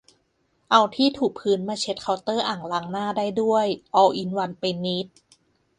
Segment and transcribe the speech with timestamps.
[0.71, 3.65] เอาที่ถูพื้นมาเช็ดเคาน์เตอร์อ่างล้างหน้าได้ด้วย
[3.95, 5.07] ออลอินวันไปนิด